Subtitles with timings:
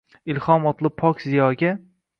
[0.35, 1.75] Ilhom otli pok ziyoga